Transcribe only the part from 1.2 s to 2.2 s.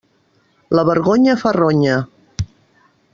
fa ronya.